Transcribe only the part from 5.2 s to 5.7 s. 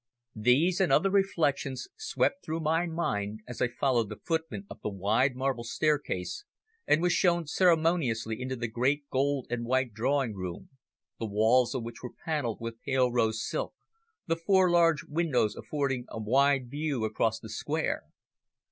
marble